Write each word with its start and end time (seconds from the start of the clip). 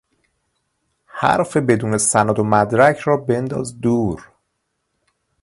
حرف 1.05 1.57
بدون 1.57 1.97
سند 1.97 2.39
و 2.39 2.43
مدرک 2.43 2.97
را 2.97 3.17
بنداز 3.17 3.81
دور 3.81 4.31